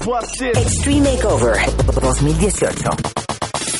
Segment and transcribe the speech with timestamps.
[0.00, 1.56] Extreme Makeover
[2.00, 2.90] 2018.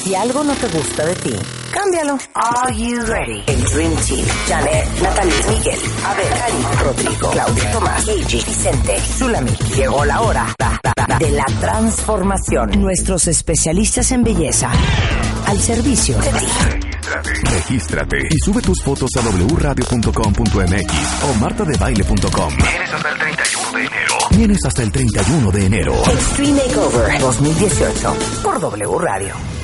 [0.05, 1.33] Si algo no te gusta de ti,
[1.73, 2.19] cámbialo.
[2.35, 3.43] Are you ready?
[3.47, 4.27] El Dream Team.
[4.47, 9.51] Janet, Natalie, Miguel, Abel, Cari, Rodrigo, Claudia, Tomás, Gigi, Vicente, Zulami.
[9.75, 10.55] Llegó la hora
[11.19, 12.71] de la transformación.
[12.83, 14.71] Nuestros especialistas en belleza
[15.47, 16.90] al servicio de ti.
[17.53, 22.55] Regístrate y sube tus fotos a wradio.com.mx o martadebaile.com.
[22.57, 24.15] Tienes hasta el 31 de enero.
[24.31, 25.95] Tienes hasta el 31 de enero.
[26.07, 29.60] Extreme Makeover 2018 por W Radio.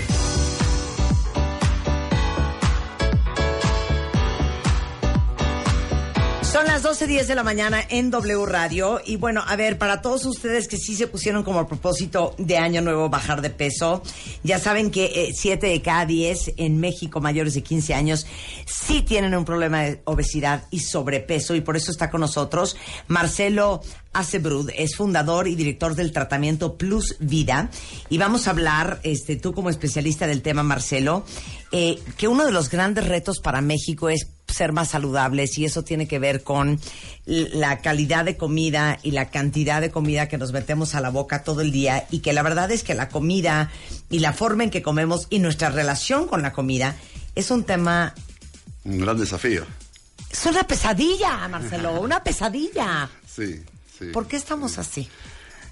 [6.76, 9.00] Las 12.10 de la mañana en W Radio.
[9.02, 12.82] Y bueno, a ver, para todos ustedes que sí se pusieron como propósito de Año
[12.82, 14.02] Nuevo bajar de peso,
[14.42, 18.26] ya saben que 7 de cada 10 en México mayores de 15 años
[18.66, 21.54] sí tienen un problema de obesidad y sobrepeso.
[21.54, 22.76] Y por eso está con nosotros
[23.08, 23.80] Marcelo
[24.12, 27.70] Acebrud, es fundador y director del tratamiento Plus Vida.
[28.10, 31.24] Y vamos a hablar, este, tú como especialista del tema, Marcelo,
[31.72, 35.82] eh, que uno de los grandes retos para México es ser más saludables y eso
[35.82, 36.80] tiene que ver con
[37.26, 41.42] la calidad de comida y la cantidad de comida que nos metemos a la boca
[41.42, 43.70] todo el día y que la verdad es que la comida
[44.08, 46.96] y la forma en que comemos y nuestra relación con la comida
[47.34, 48.14] es un tema,
[48.84, 49.64] Un gran desafío.
[50.30, 53.08] es una pesadilla, Marcelo, una pesadilla.
[53.36, 53.60] Sí,
[53.98, 54.06] sí.
[54.14, 55.06] ¿Por qué estamos así?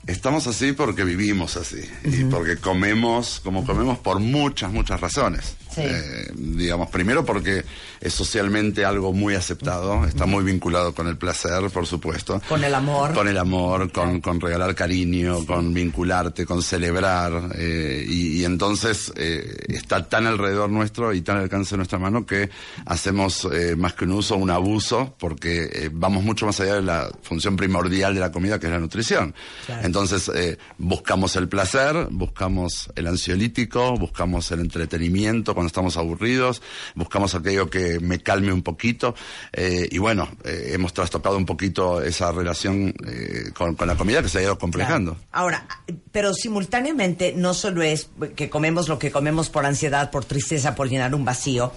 [0.06, 1.80] Estamos así porque vivimos así.
[2.04, 5.56] Y porque comemos, como comemos por muchas, muchas razones.
[5.74, 5.82] Sí.
[5.84, 7.64] Eh, digamos, primero porque
[8.00, 12.40] es socialmente algo muy aceptado, está muy vinculado con el placer, por supuesto.
[12.48, 13.12] Con el amor.
[13.14, 17.50] Con el amor, con, con regalar cariño, con vincularte, con celebrar.
[17.56, 21.98] eh, y, y entonces eh, está tan alrededor nuestro y tan al alcance de nuestra
[21.98, 22.50] mano que
[22.86, 27.56] hacemos más que un uso, un abuso, porque vamos mucho más allá de la función
[27.56, 29.34] primordial de la comida, que es la nutrición.
[29.66, 29.86] Claro.
[29.86, 30.30] Entonces
[30.78, 36.60] buscamos el placer, buscamos el ansiolítico, buscamos el entretenimiento cuando estamos aburridos,
[36.94, 39.14] buscamos aquello que me calme un poquito.
[39.52, 44.22] eh, y bueno, eh, hemos trastocado un poquito esa relación eh, con, con la comida
[44.22, 45.12] que se ha ido complejando.
[45.12, 45.26] Claro.
[45.32, 45.66] Ahora,
[46.12, 50.90] pero simultáneamente no solo es que comemos lo que comemos por ansiedad, por tristeza, por
[50.90, 51.72] llenar un vacío,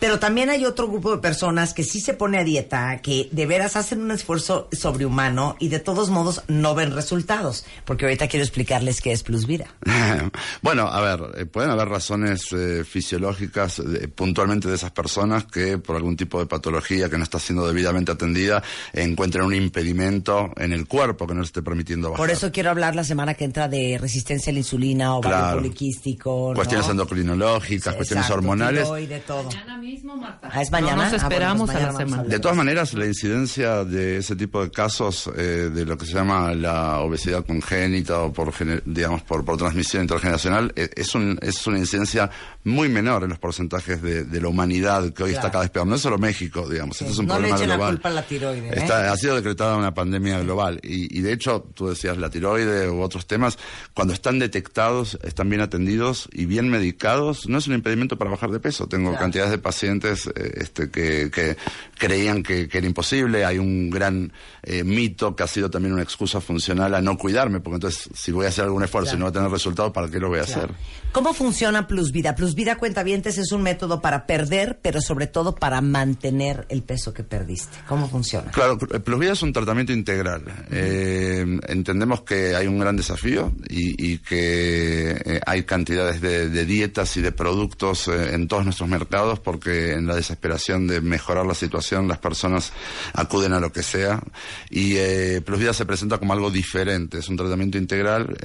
[0.00, 3.44] pero también hay otro grupo de personas que sí se pone a dieta, que de
[3.44, 8.42] veras hacen un esfuerzo sobrehumano y de todos modos no ven resultados, porque ahorita quiero
[8.42, 9.66] explicarles qué es Plus Vida.
[10.62, 15.96] bueno, a ver, pueden haber razones eh, fisiológicas eh, puntualmente de esas personas que por
[15.96, 20.86] algún tipo de patología que no está siendo debidamente atendida encuentren un impedimento en el
[20.86, 22.18] cuerpo que no les esté permitiendo bajar.
[22.26, 25.56] Por eso quiero hablar la semana que entra de resistencia a la insulina, ovario Claro.
[25.58, 26.54] poliquístico, ¿no?
[26.54, 28.88] Cuestiones endocrinológicas, cuestiones Exacto, hormonales.
[29.26, 29.44] todo.
[29.44, 30.48] Mañana mismo, Marta.
[30.52, 30.96] Ah, es mañana.
[30.96, 32.22] No nos Ah, bueno, esperamos pues a la semana.
[32.24, 36.12] De todas maneras, la incidencia de ese tipo de casos eh, de lo que se
[36.14, 38.52] llama la obesidad congénita o por,
[38.84, 42.30] digamos, por, por transmisión intergeneracional eh, es, un- es una incidencia
[42.64, 45.86] muy menor en los porcentajes de, de la humanidad que hoy está cada vez peor.
[45.86, 47.94] No es solo México, digamos, Sí, esto es un no le problema echen la global.
[47.94, 48.92] culpa a la tiroide, ¿eh?
[48.92, 53.00] Ha sido decretada una pandemia global y, y de hecho, tú decías la tiroide u
[53.00, 53.58] otros temas,
[53.94, 58.50] cuando están detectados, están bien atendidos y bien medicados, no es un impedimento para bajar
[58.50, 58.86] de peso.
[58.86, 59.22] Tengo Claro.
[59.24, 61.56] cantidades de pacientes eh, este, que, que
[61.98, 63.44] creían que, que era imposible.
[63.44, 64.32] Hay un gran
[64.62, 68.30] eh, mito que ha sido también una excusa funcional a no cuidarme, porque entonces si
[68.32, 69.16] voy a hacer algún esfuerzo Claro.
[69.16, 70.70] y no voy a tener resultados, ¿para qué lo voy a hacer?
[71.12, 72.34] ¿Cómo funciona Plus Vida?
[72.34, 72.76] Plus Vida
[73.14, 77.76] Es un método para perder, pero sobre todo para mantener el peso que perdiste.
[77.88, 78.50] ¿Cómo funciona?
[78.52, 80.42] Claro, Plus Vida es un tratamiento integral.
[80.70, 87.20] Eh, entendemos que hay un gran desafío y, que eh, hay cantidades de, dietas y
[87.20, 92.06] de productos eh, en todos nuestros mercados porque en la desesperación de mejorar la situación
[92.06, 92.72] las personas
[93.14, 94.22] acuden a lo que sea
[94.70, 97.18] y eh, Plus Vida se presenta como algo diferente.
[97.18, 98.36] Es un tratamiento integral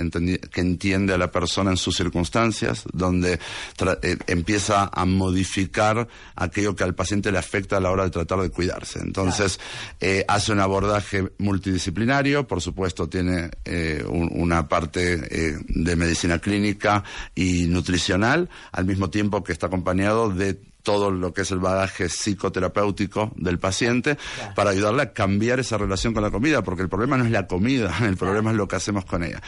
[0.52, 3.40] que entiende a la persona en sus circunstancias, donde
[3.78, 8.12] tra- eh, empieza a modificar aquello que al paciente le afecta a la hora de
[8.12, 9.00] tratar de cuidarse.
[9.00, 9.60] Entonces,
[10.00, 16.38] eh, hace un abordaje multidisciplinario, por supuesto tiene eh, un- una parte eh, de medicina
[16.38, 17.04] clínica
[17.34, 22.08] y nutricional, al mismo tiempo que está acompañado de todo lo que es el bagaje
[22.10, 24.18] psicoterapéutico del paciente
[24.56, 27.48] para ayudarle a cambiar esa relación con la comida, porque el problema no es la
[27.48, 29.42] comida, el problema es lo que hacemos con ella.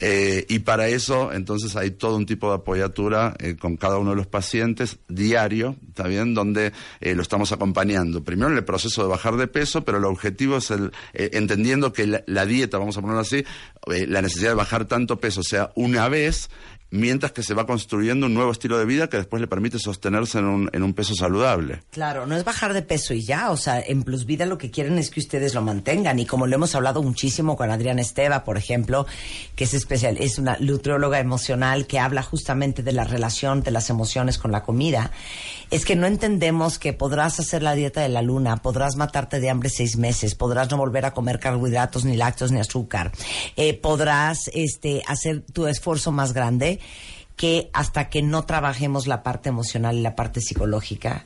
[0.00, 4.10] Eh, y para eso, entonces, hay todo un tipo de apoyatura eh, con cada uno
[4.10, 6.32] de los pacientes diario, ¿está bien?
[6.32, 8.22] Donde eh, lo estamos acompañando.
[8.22, 12.06] Primero en el proceso de bajar de peso, pero el objetivo es el, entendiendo que
[12.06, 13.44] la, la dieta, vamos a ponerlo así,
[13.86, 16.48] la necesidad de bajar tanto peso sea una vez,
[16.94, 20.38] mientras que se va construyendo un nuevo estilo de vida que después le permite sostenerse
[20.38, 21.82] en un, en un peso saludable.
[21.90, 24.70] Claro, no es bajar de peso y ya, o sea, en Plus Vida lo que
[24.70, 28.44] quieren es que ustedes lo mantengan y como lo hemos hablado muchísimo con Adriana Esteva,
[28.44, 29.06] por ejemplo,
[29.56, 33.90] que es especial, es una nutrióloga emocional que habla justamente de la relación de las
[33.90, 35.10] emociones con la comida,
[35.72, 39.50] es que no entendemos que podrás hacer la dieta de la luna, podrás matarte de
[39.50, 43.10] hambre seis meses, podrás no volver a comer carbohidratos, ni lácteos, ni azúcar,
[43.56, 46.78] eh, podrás este, hacer tu esfuerzo más grande
[47.36, 51.24] que hasta que no trabajemos la parte emocional y la parte psicológica,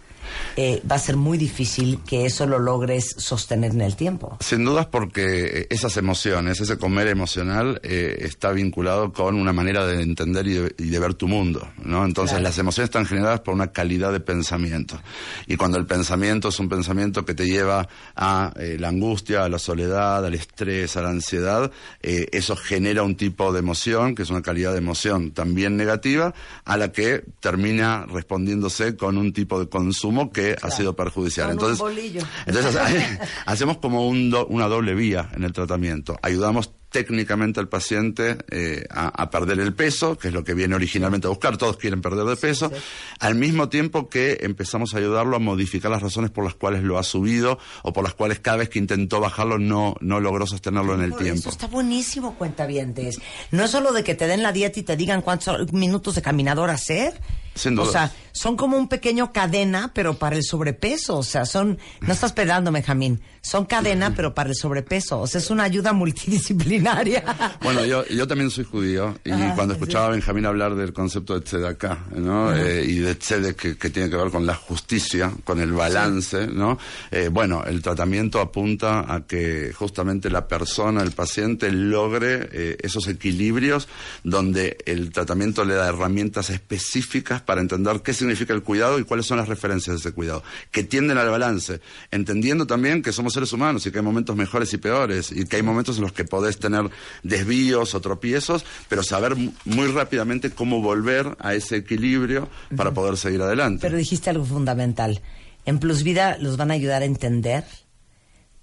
[0.56, 4.36] eh, va a ser muy difícil que eso lo logres sostener en el tiempo.
[4.40, 10.02] Sin dudas porque esas emociones, ese comer emocional eh, está vinculado con una manera de
[10.02, 12.04] entender y de, y de ver tu mundo, ¿no?
[12.04, 12.44] Entonces Claro.
[12.44, 15.00] las emociones están generadas por una calidad de pensamiento.
[15.46, 19.48] Y cuando el pensamiento es un pensamiento que te lleva a eh, la angustia, a
[19.48, 21.70] la soledad, al estrés, a la ansiedad,
[22.02, 26.34] eh, eso genera un tipo de emoción, que es una calidad de emoción también negativa,
[26.64, 31.47] a la que termina respondiéndose con un tipo de consumo que ha sido perjudicial.
[31.56, 32.15] Con Entonces,
[32.47, 36.19] entonces hace- hacemos como un do- una doble vía en el tratamiento.
[36.23, 40.75] Ayudamos técnicamente al paciente eh, a, a perder el peso, que es lo que viene
[40.75, 42.73] originalmente a buscar, todos quieren perder de peso,
[43.20, 46.97] al mismo tiempo que empezamos a ayudarlo a modificar las razones por las cuales lo
[46.99, 50.94] ha subido o por las cuales cada vez que intentó bajarlo no, no logró sostenerlo
[50.94, 51.41] en el Por tiempo.
[51.41, 53.21] Eso está buenísimo, cuentavientes.
[53.50, 56.23] No es solo de que te den la dieta y te digan cuántos minutos de
[56.23, 57.21] caminador hacer.
[57.55, 57.87] Sin duda.
[57.88, 61.19] O sea, son como un pequeño cadena, pero para el sobrepeso.
[61.19, 65.20] O sea, son, no estás pedando, Benjamín, son cadena, pero para el sobrepeso.
[65.20, 67.25] O sea, es una ayuda multidisciplinaria.
[67.61, 71.40] Bueno, yo, yo también soy judío y cuando escuchaba a Benjamín hablar del concepto de
[71.40, 72.55] tzedakah, ¿no?
[72.55, 76.46] Eh, y de tzedek que, que tiene que ver con la justicia, con el balance,
[76.46, 76.79] ¿no?
[77.11, 83.08] Eh, bueno, el tratamiento apunta a que justamente la persona, el paciente, logre eh, esos
[83.08, 83.88] equilibrios
[84.25, 89.26] donde el tratamiento le da herramientas específicas para entender qué significa el cuidado y cuáles
[89.26, 91.80] son las referencias de ese cuidado, que tienden al balance,
[92.10, 95.56] entendiendo también que somos seres humanos y que hay momentos mejores y peores y que
[95.56, 96.88] hay momentos en los que podés tener
[97.22, 103.16] desvíos o tropiezos, pero saber mu- muy rápidamente cómo volver a ese equilibrio para poder
[103.16, 103.80] seguir adelante.
[103.82, 105.20] Pero dijiste algo fundamental.
[105.66, 107.64] En Plus Vida los van a ayudar a entender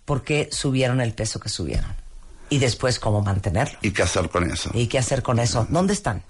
[0.06, 1.91] por qué subieron el peso que subieron.
[2.50, 3.77] Y después cómo mantenerlo.
[3.81, 4.69] ¿Y qué hacer con eso?
[4.75, 5.65] ¿Y qué hacer con eso?
[5.69, 6.21] ¿Dónde están?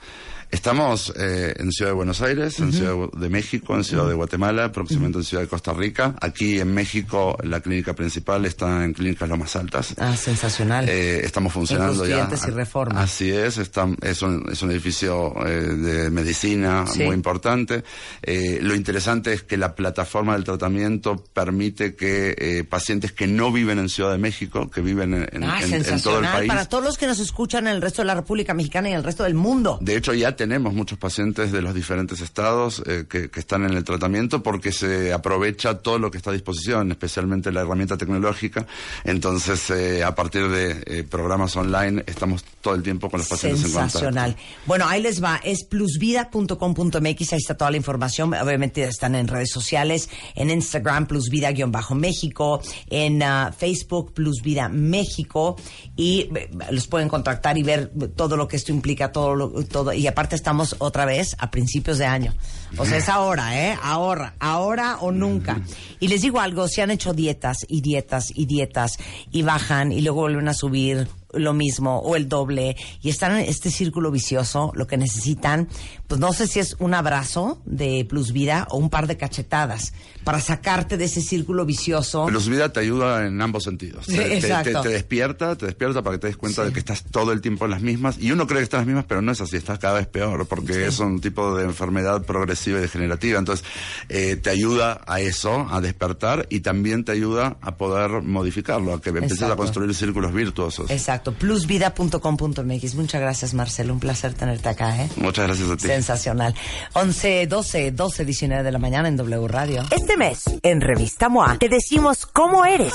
[0.51, 4.71] Estamos eh, en Ciudad de Buenos Aires, en Ciudad de México, en Ciudad de Guatemala,
[4.71, 6.15] próximamente en Ciudad de Costa Rica.
[6.21, 9.93] Aquí en México la clínica principal está en Clínicas Lomas Altas.
[9.97, 10.87] Ah, sensacional.
[10.87, 12.29] Eh, estamos funcionando ya.
[12.31, 13.01] Y Reforma.
[13.01, 17.03] Así es, está, es, un, es un edificio eh, de medicina Sí.
[17.03, 17.83] muy importante.
[18.21, 23.51] Eh, lo interesante es que la plataforma del tratamiento permite que eh, pacientes que no
[23.51, 26.65] viven en Ciudad de México, que viven en, ah, en- en todo el país, Para
[26.65, 29.03] todos los que nos escuchan en el resto de la República Mexicana y en el
[29.03, 29.77] resto del mundo.
[29.81, 33.83] de hecho, ya tenemos muchos pacientes de los diferentes estados eh, que, están en el
[33.83, 38.65] tratamiento porque se aprovecha todo lo que está a disposición, especialmente la herramienta tecnológica.
[39.03, 43.65] Entonces, eh, a partir de eh, programas online, estamos todo el tiempo con los pacientes
[43.65, 44.35] en contacto.
[44.65, 45.39] Bueno, ahí les va.
[45.43, 47.33] Es plusvida.com.mx.
[47.33, 48.33] Ahí está toda la información.
[48.33, 55.55] Obviamente están en redes sociales, en Instagram, plusvida-méxico, en ah, Facebook, plusvida México.
[55.95, 56.29] Y
[56.71, 59.93] los pueden contactar y ver todo lo que esto implica, todo, lo- todo.
[59.93, 62.33] Y aparte estamos otra vez a principios de año.
[62.77, 63.77] O sea, es ahora, ¿eh?
[63.81, 65.61] Ahora, ahora o nunca.
[65.99, 68.97] Y les digo algo, si han hecho dietas y dietas y dietas
[69.31, 73.45] y bajan y luego vuelven a subir lo mismo o el doble y están en
[73.49, 75.67] este círculo vicioso, lo que necesitan,
[76.07, 79.93] pues no sé si es un abrazo de Plus Vida o un par de cachetadas
[80.23, 82.25] para sacarte de ese círculo vicioso.
[82.27, 84.05] Plus Vida te ayuda en ambos sentidos.
[84.07, 87.31] Sí, te, te- despierta, te despierta para que te des cuenta de que estás todo
[87.31, 88.17] el tiempo en las mismas.
[88.19, 90.07] Y uno cree que está en las mismas, pero no es así, estás cada vez
[90.07, 93.37] peor, porque es un tipo de enfermedad progresiva y degenerativa.
[93.39, 93.65] Entonces,
[94.09, 99.01] eh, te ayuda a eso, a despertar, y también te ayuda a poder modificarlo, a
[99.01, 99.53] que empieces Exacto.
[99.53, 100.89] a construir círculos virtuosos.
[100.89, 102.95] Exacto, plusvida.com.mx.
[102.95, 103.93] Muchas gracias, Marcelo.
[103.93, 105.09] Un placer tenerte acá, ¿eh?
[105.17, 105.87] Muchas gracias a ti.
[105.87, 106.55] Sensacional.
[106.93, 109.83] 11, 12, 12, 19 de la mañana en W Radio.
[109.91, 112.93] Este mes, en Revista MOA, te decimos cómo eres,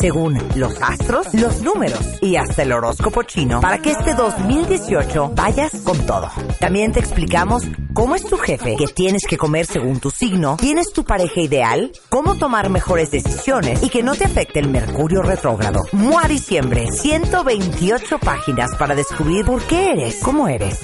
[0.00, 5.72] según los astros, los números y hasta el horóscopo chino, para que este 2018 vayas
[5.84, 6.30] con todo.
[6.60, 10.92] También te explicamos cómo es tu jefe, que tienes que comer según tu signo, tienes
[10.92, 15.80] tu pareja ideal, cómo tomar mejores decisiones y que no te afecte el mercurio retrógrado.
[15.92, 20.80] Mua Diciembre, 128 páginas para descubrir por qué eres como eres.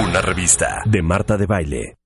[0.00, 2.03] Una revista de Marta de Baile.